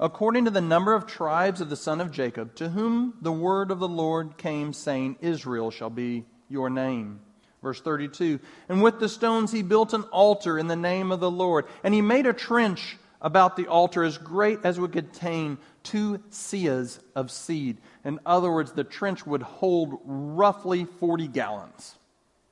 [0.00, 3.70] According to the number of tribes of the son of Jacob, to whom the word
[3.70, 7.20] of the Lord came, saying, Israel shall be your name.
[7.62, 11.30] Verse 32 And with the stones he built an altar in the name of the
[11.30, 16.18] Lord, and he made a trench about the altar as great as would contain two
[16.30, 17.78] seahs of seed.
[18.04, 21.96] In other words, the trench would hold roughly 40 gallons.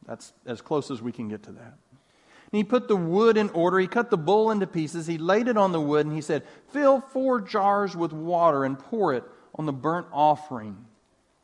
[0.06, 1.74] That's as close as we can get to that.
[2.50, 3.78] And he put the wood in order.
[3.78, 5.06] He cut the bull into pieces.
[5.06, 8.78] He laid it on the wood, and he said, Fill four jars with water and
[8.78, 10.86] pour it on the burnt offering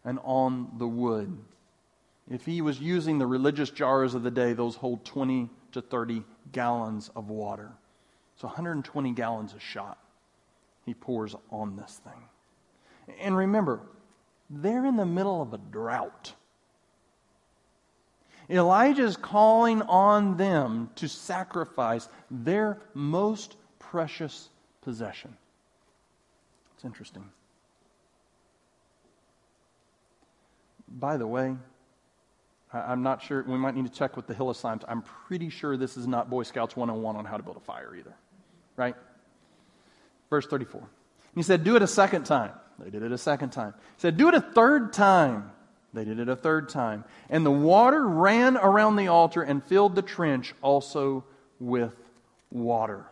[0.05, 1.37] and on the wood.
[2.31, 6.23] If he was using the religious jars of the day, those hold 20 to 30
[6.53, 7.73] gallons of water.
[8.45, 9.97] So 120 gallons a shot
[10.85, 13.17] he pours on this thing.
[13.19, 13.81] And remember,
[14.51, 16.35] they're in the middle of a drought.
[18.51, 24.51] Elijah is calling on them to sacrifice their most precious
[24.83, 25.35] possession.
[26.75, 27.25] It's interesting.
[30.87, 31.57] By the way,
[32.75, 34.85] I'm not sure, we might need to check with the Hill Hillesheim.
[34.87, 37.95] I'm pretty sure this is not Boy Scouts 101 on how to build a fire
[37.95, 38.15] either,
[38.77, 38.95] right?
[40.31, 40.83] Verse 34.
[41.35, 42.53] He said, Do it a second time.
[42.79, 43.75] They did it a second time.
[43.97, 45.51] He said, Do it a third time.
[45.93, 47.05] They did it a third time.
[47.31, 51.25] And the water ran around the altar and filled the trench also
[51.61, 51.95] with
[52.51, 53.05] water.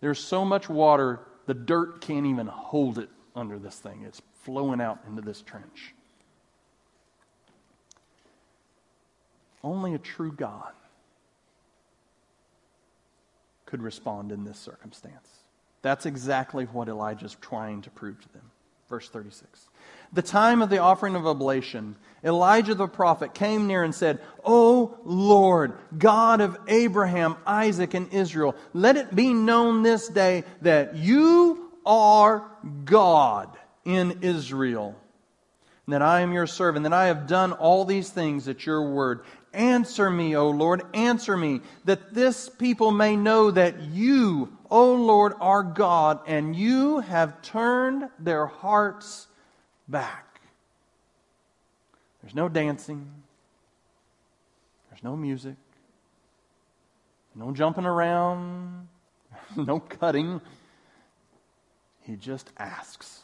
[0.00, 4.04] There's so much water, the dirt can't even hold it under this thing.
[4.06, 5.94] It's flowing out into this trench.
[9.62, 10.72] Only a true God
[13.74, 15.28] could respond in this circumstance.
[15.82, 18.48] That's exactly what Elijah's trying to prove to them.
[18.88, 19.68] Verse 36.
[20.12, 24.96] The time of the offering of oblation, Elijah the prophet came near and said, O
[25.02, 31.72] Lord, God of Abraham, Isaac, and Israel, let it be known this day that you
[31.84, 32.48] are
[32.84, 34.94] God in Israel,
[35.86, 38.88] and that I am your servant, that I have done all these things at your
[38.88, 39.24] word.
[39.54, 45.34] Answer me, O Lord, answer me, that this people may know that you, O Lord,
[45.40, 49.28] are God, and you have turned their hearts
[49.88, 50.40] back.
[52.20, 53.08] There's no dancing,
[54.90, 55.56] there's no music,
[57.34, 58.88] no jumping around,
[59.56, 60.40] no cutting.
[62.02, 63.20] He just asks.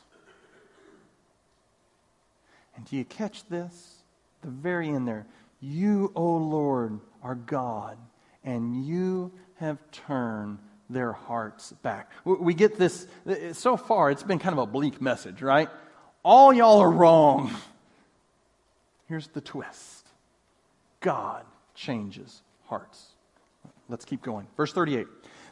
[2.76, 3.97] And do you catch this?
[4.43, 5.26] The very end there.
[5.61, 7.99] You, O Lord, are God,
[8.45, 10.59] and you have turned
[10.89, 12.11] their hearts back.
[12.25, 13.07] We get this,
[13.53, 15.69] so far, it's been kind of a bleak message, right?
[16.25, 17.55] All y'all are wrong.
[19.07, 20.07] Here's the twist
[21.01, 21.45] God
[21.75, 23.09] changes hearts.
[23.89, 24.47] Let's keep going.
[24.57, 25.07] Verse 38.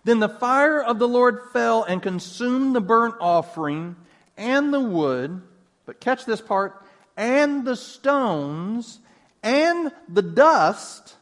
[0.04, 3.96] Then the fire of the Lord fell and consumed the burnt offering
[4.36, 5.42] and the wood,
[5.86, 6.82] but catch this part,
[7.16, 9.00] and the stones
[9.42, 11.16] and the dust,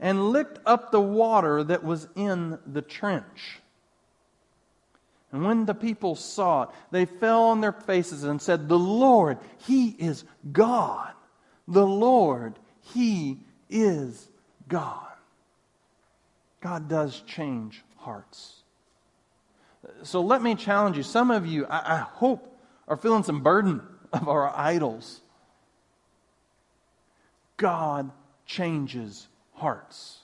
[0.00, 3.60] and licked up the water that was in the trench.
[5.32, 9.38] And when the people saw it, they fell on their faces and said, The Lord,
[9.66, 11.12] He is God.
[11.66, 12.58] The Lord,
[12.94, 14.28] He is
[14.68, 15.08] God.
[16.60, 18.62] God does change hearts.
[20.02, 21.02] So let me challenge you.
[21.02, 22.56] Some of you, I, I hope,
[22.86, 25.20] are feeling some burden of our idols.
[27.56, 28.10] God
[28.46, 30.18] changes hearts.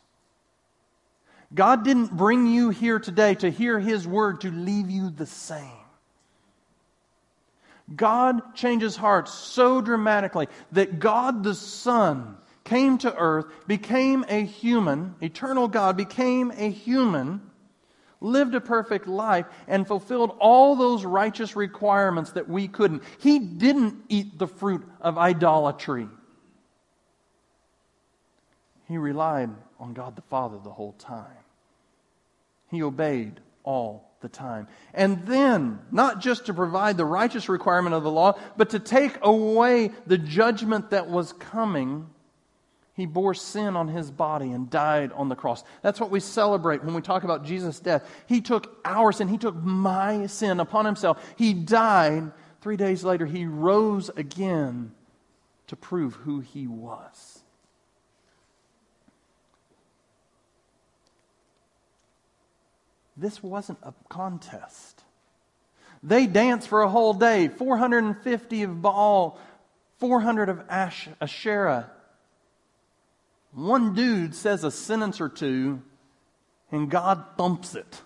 [1.52, 5.68] God didn't bring you here today to hear His word to leave you the same.
[7.94, 15.16] God changes hearts so dramatically that God the Son came to earth, became a human,
[15.20, 17.40] eternal God became a human,
[18.20, 23.02] lived a perfect life, and fulfilled all those righteous requirements that we couldn't.
[23.18, 26.06] He didn't eat the fruit of idolatry.
[28.90, 31.44] He relied on God the Father the whole time.
[32.72, 34.66] He obeyed all the time.
[34.92, 39.16] And then, not just to provide the righteous requirement of the law, but to take
[39.22, 42.10] away the judgment that was coming,
[42.94, 45.62] he bore sin on his body and died on the cross.
[45.82, 48.04] That's what we celebrate when we talk about Jesus' death.
[48.26, 51.24] He took our sin, he took my sin upon himself.
[51.36, 52.32] He died.
[52.60, 54.90] Three days later, he rose again
[55.68, 57.39] to prove who he was.
[63.20, 65.04] This wasn't a contest.
[66.02, 69.38] They danced for a whole day 450 of Baal,
[69.98, 71.90] 400 of Ash, Asherah.
[73.52, 75.82] One dude says a sentence or two,
[76.72, 78.00] and God thumps it.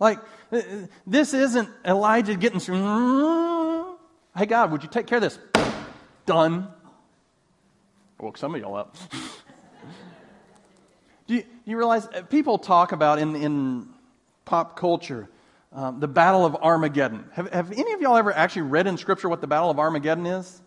[0.00, 0.18] Like,
[0.50, 0.60] uh,
[1.06, 3.96] this isn't Elijah getting some.
[4.36, 5.38] Hey, God, would you take care of this?
[6.26, 6.66] Done.
[8.18, 8.96] I woke some of y'all up.
[11.26, 13.88] Do you, you realize uh, people talk about in, in
[14.44, 15.28] pop culture
[15.72, 17.24] um, the Battle of Armageddon?
[17.32, 20.26] Have, have any of y'all ever actually read in Scripture what the Battle of Armageddon
[20.26, 20.60] is?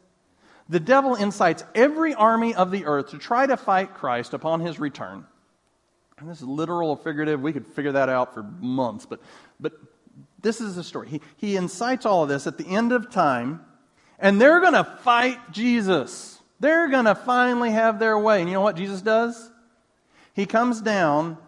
[0.69, 4.79] The devil incites every army of the earth to try to fight Christ upon his
[4.79, 5.25] return.
[6.19, 7.41] And this is literal or figurative.
[7.41, 9.21] We could figure that out for months, but,
[9.59, 9.73] but
[10.41, 11.07] this is the story.
[11.07, 13.61] He, he incites all of this at the end of time,
[14.19, 16.41] and they're going to fight Jesus.
[16.59, 18.41] They're going to finally have their way.
[18.41, 19.51] And you know what Jesus does?
[20.37, 21.39] He comes down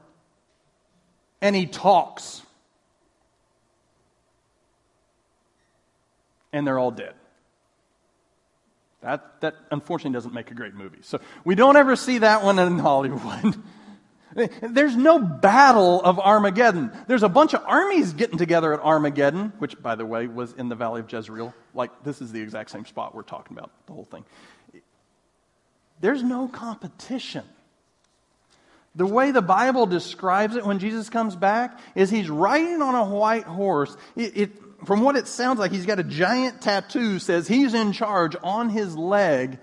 [1.42, 2.42] and he talks.
[6.52, 7.14] And they're all dead.
[9.02, 10.98] That, that unfortunately doesn't make a great movie.
[11.04, 13.62] So we don't ever see that one in Hollywood.
[14.34, 16.92] There's no battle of Armageddon.
[17.08, 20.68] There's a bunch of armies getting together at Armageddon, which, by the way, was in
[20.68, 21.54] the Valley of Jezreel.
[21.76, 24.26] Like, this is the exact same spot we're talking about, the whole thing.
[26.02, 27.44] There's no competition.
[29.00, 33.06] The way the Bible describes it when Jesus comes back is he's riding on a
[33.06, 33.96] white horse.
[34.18, 34.52] It, it,
[34.86, 38.68] from what it sounds like, he's got a giant tattoo says he's in charge on
[38.68, 39.58] his leg.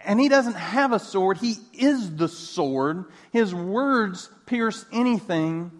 [0.00, 1.38] And he doesn't have a sword.
[1.38, 3.04] He is the sword.
[3.32, 5.70] His words pierce anything.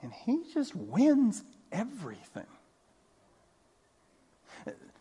[0.00, 2.46] And he just wins everything.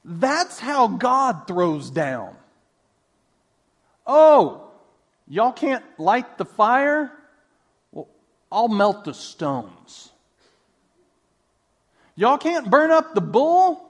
[0.04, 2.36] That's how God throws down.
[4.08, 4.72] Oh,
[5.28, 7.12] y'all can't light the fire?
[7.92, 8.08] Well,
[8.50, 10.10] I'll melt the stones.
[12.16, 13.84] Y'all can't burn up the bull?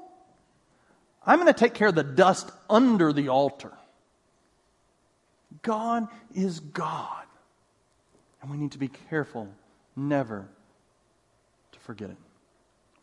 [1.26, 3.72] I'm going to take care of the dust under the altar.
[5.62, 7.24] God is God.
[8.42, 9.48] And we need to be careful
[9.96, 10.48] never
[11.72, 12.18] to forget it.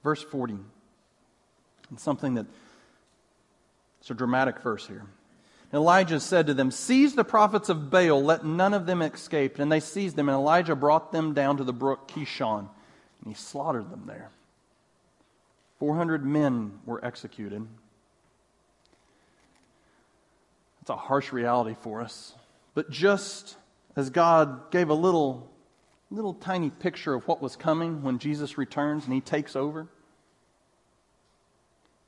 [0.02, 0.56] Verse 40.
[1.90, 2.46] And something that
[4.00, 5.04] it's a dramatic verse here.
[5.74, 9.58] Elijah said to them, Seize the prophets of Baal, let none of them escape.
[9.58, 13.34] And they seized them, and Elijah brought them down to the brook Kishon, and he
[13.34, 14.30] slaughtered them there.
[15.80, 17.66] 400 men were executed.
[20.80, 22.34] That's a harsh reality for us.
[22.74, 23.56] But just
[23.96, 25.50] as God gave a little,
[26.10, 29.88] little tiny picture of what was coming when Jesus returns and he takes over.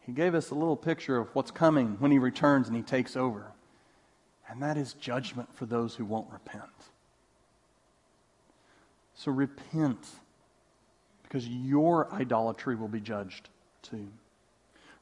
[0.00, 3.16] He gave us a little picture of what's coming when he returns and he takes
[3.16, 3.52] over.
[4.48, 6.62] And that is judgment for those who won't repent.
[9.14, 9.98] So repent
[11.22, 13.48] because your idolatry will be judged
[13.82, 14.08] too.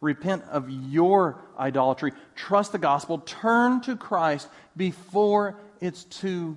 [0.00, 2.12] Repent of your idolatry.
[2.34, 3.18] Trust the gospel.
[3.18, 6.56] Turn to Christ before it's too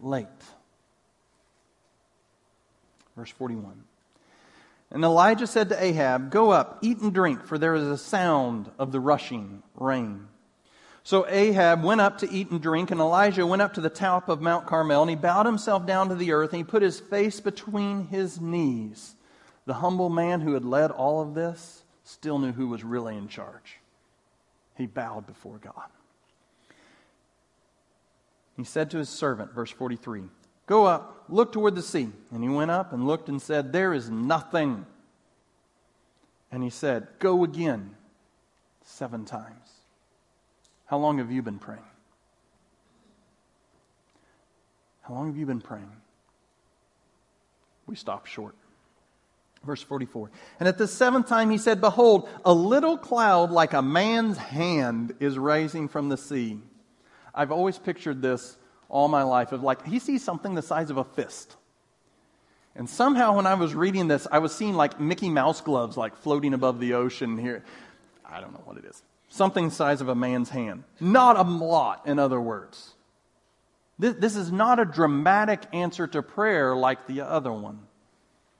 [0.00, 0.26] late.
[3.16, 3.84] Verse 41.
[4.90, 8.70] And Elijah said to Ahab, Go up, eat and drink, for there is a sound
[8.78, 10.28] of the rushing rain.
[11.04, 14.30] So Ahab went up to eat and drink, and Elijah went up to the top
[14.30, 16.98] of Mount Carmel, and he bowed himself down to the earth, and he put his
[16.98, 19.14] face between his knees.
[19.66, 23.28] The humble man who had led all of this still knew who was really in
[23.28, 23.80] charge.
[24.76, 25.90] He bowed before God.
[28.56, 30.22] He said to his servant, verse 43,
[30.66, 32.08] Go up, look toward the sea.
[32.30, 34.86] And he went up and looked and said, There is nothing.
[36.50, 37.94] And he said, Go again
[38.82, 39.63] seven times.
[40.86, 41.82] How long have you been praying?
[45.02, 45.90] How long have you been praying?
[47.86, 48.54] We stop short.
[49.64, 50.30] Verse 44.
[50.60, 55.14] And at the seventh time he said, Behold, a little cloud like a man's hand
[55.20, 56.58] is rising from the sea.
[57.34, 58.56] I've always pictured this
[58.88, 61.56] all my life of like, he sees something the size of a fist.
[62.76, 66.16] And somehow when I was reading this, I was seeing like Mickey Mouse gloves like
[66.16, 67.64] floating above the ocean here.
[68.24, 69.02] I don't know what it is
[69.34, 70.84] something the size of a man's hand.
[71.00, 72.94] Not a lot, in other words.
[73.98, 77.80] This, this is not a dramatic answer to prayer like the other one.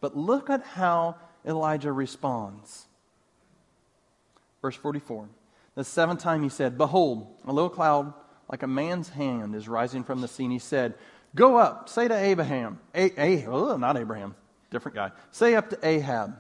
[0.01, 1.17] But look at how
[1.47, 2.87] Elijah responds.
[4.63, 5.29] Verse 44.
[5.77, 8.13] The seventh time he said, Behold, a little cloud
[8.51, 10.45] like a man's hand is rising from the sea.
[10.45, 10.95] And he said,
[11.35, 14.35] Go up, say to Abraham, a, a, oh, not Abraham,
[14.71, 15.11] different guy.
[15.33, 16.37] Say up to Ahab,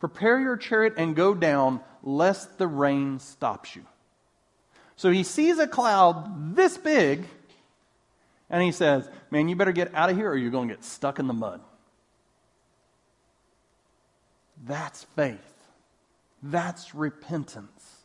[0.00, 3.84] Prepare your chariot and go down, lest the rain stops you.
[4.96, 7.24] So he sees a cloud this big,
[8.50, 10.84] and he says, Man, you better get out of here or you're going to get
[10.84, 11.60] stuck in the mud.
[14.66, 15.38] That's faith.
[16.42, 17.98] That's repentance.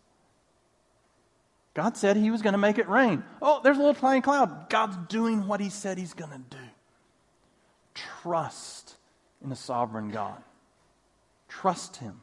[1.73, 3.23] God said he was going to make it rain.
[3.41, 4.69] Oh, there's a little tiny cloud.
[4.69, 6.63] God's doing what he said he's going to do.
[7.95, 8.95] Trust
[9.43, 10.41] in a sovereign God.
[11.61, 12.19] Trust him.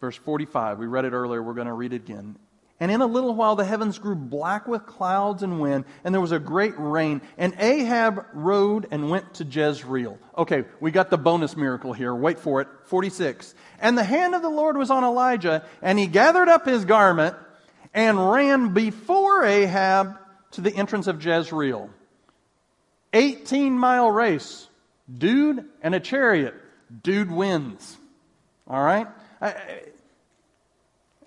[0.00, 2.36] Verse 45, we read it earlier, we're going to read it again.
[2.80, 6.20] And in a little while the heavens grew black with clouds and wind, and there
[6.20, 7.20] was a great rain.
[7.38, 10.18] And Ahab rode and went to Jezreel.
[10.36, 12.14] Okay, we got the bonus miracle here.
[12.14, 12.68] Wait for it.
[12.86, 13.54] 46.
[13.78, 17.36] And the hand of the Lord was on Elijah, and he gathered up his garment
[17.94, 20.18] and ran before Ahab
[20.52, 21.90] to the entrance of Jezreel.
[23.12, 24.68] 18 mile race.
[25.18, 26.54] Dude and a chariot
[27.02, 27.96] dude wins.
[28.66, 29.06] All right?
[29.40, 29.54] I,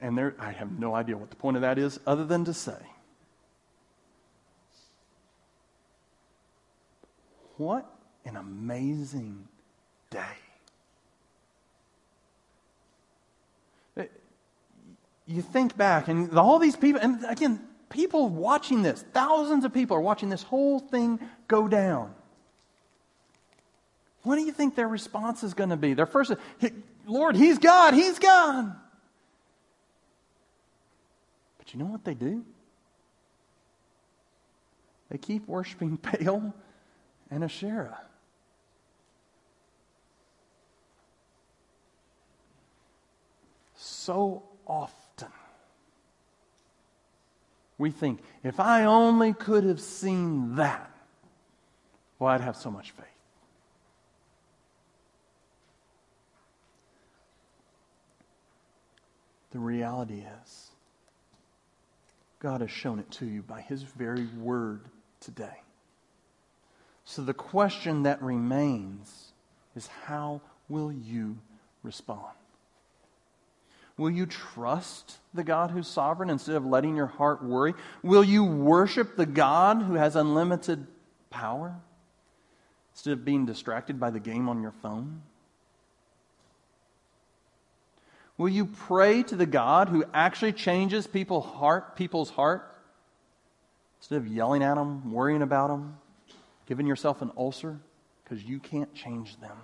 [0.01, 2.53] and there, I have no idea what the point of that is, other than to
[2.53, 2.78] say,
[7.57, 7.86] what
[8.26, 9.47] an amazing
[10.09, 10.20] day.
[13.97, 14.05] Eh,
[15.26, 19.95] you think back, and all these people, and again, people watching this, thousands of people
[19.95, 22.13] are watching this whole thing go down.
[24.26, 25.93] What do you think their response is going to be?
[25.93, 26.34] Their first,
[27.05, 28.76] Lord, He's God, He's God.
[31.59, 32.43] But you know what they do?
[35.09, 36.55] They keep worshiping Baal
[37.30, 37.99] and Asherah.
[43.76, 45.28] So often,
[47.78, 50.89] we think, if I only could have seen that,
[52.17, 53.05] well, I'd have so much faith.
[59.56, 60.72] The reality is,
[62.39, 64.82] God has shown it to you by His very word
[65.22, 65.62] today.
[67.06, 69.32] So the question that remains
[69.74, 71.38] is how will you
[71.84, 72.34] respond?
[73.95, 77.76] Will you trust the God who's sovereign instead of letting your heart worry?
[78.03, 80.86] Will you worship the God who has unlimited
[81.30, 81.78] power
[82.91, 85.22] instead of being distracted by the game on your phone?
[88.38, 92.75] Will you pray to the God who actually changes people heart, people's heart?
[93.99, 95.97] Instead of yelling at them, worrying about them,
[96.65, 97.79] giving yourself an ulcer
[98.23, 99.57] because you can't change them.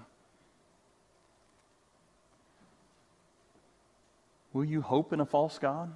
[4.54, 5.94] Will you hope in a false God?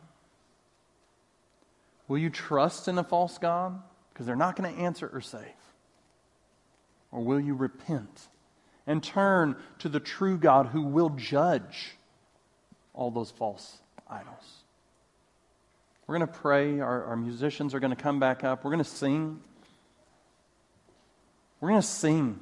[2.08, 3.82] Will you trust in a false God?
[4.14, 5.42] Because they're not going to answer or save.
[7.12, 8.28] Or will you repent
[8.88, 11.98] and turn to the true God who will judge
[12.96, 13.78] all those false
[14.10, 14.64] idols?
[16.08, 16.80] We're going to pray.
[16.80, 18.64] Our, our musicians are going to come back up.
[18.64, 19.40] We're going to sing.
[21.60, 22.40] We're going to sing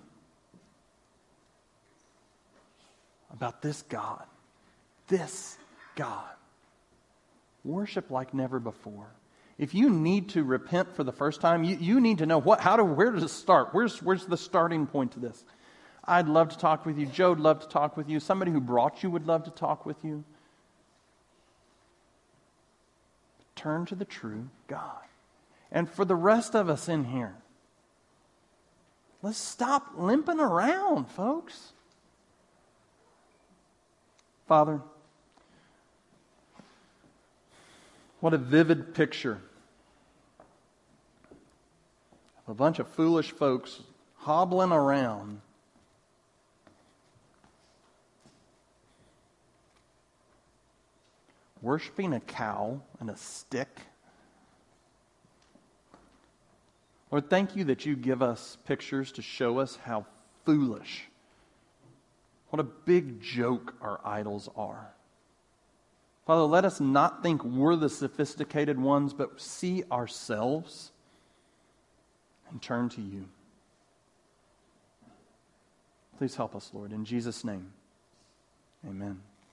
[3.32, 4.24] about this God.
[5.08, 5.58] This
[5.95, 6.24] God.
[7.64, 9.08] Worship like never before.
[9.58, 12.60] If you need to repent for the first time, you, you need to know what,
[12.60, 13.70] how to, where it start?
[13.72, 15.45] Where's, where's the starting point to this?
[16.04, 17.06] I'd love to talk with you.
[17.06, 18.20] Joe would love to talk with you.
[18.20, 20.26] Somebody who brought you would love to talk with you.
[23.56, 25.04] Turn to the true God.
[25.72, 27.36] And for the rest of us in here,
[29.22, 31.74] let's stop limping around, folks.
[34.47, 34.82] Father,
[38.20, 39.39] what a vivid picture
[41.32, 43.82] of a bunch of foolish folks
[44.18, 45.41] hobbling around.
[51.64, 53.80] Worshipping a cow and a stick.
[57.09, 60.05] Lord, thank you that you give us pictures to show us how
[60.45, 61.05] foolish
[62.49, 64.93] what a big joke our idols are.
[66.28, 70.91] Father, let us not think we're the sophisticated ones, but see ourselves
[72.51, 73.26] and turn to you.
[76.18, 76.91] Please help us, Lord.
[76.91, 77.72] In Jesus' name,
[78.86, 79.22] amen.